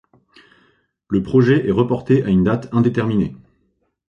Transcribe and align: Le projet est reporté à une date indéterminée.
Le 1.09 1.21
projet 1.21 1.67
est 1.67 1.71
reporté 1.71 2.23
à 2.23 2.29
une 2.29 2.43
date 2.43 2.69
indéterminée. 2.73 3.35